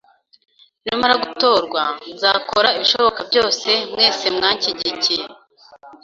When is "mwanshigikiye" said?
4.35-5.25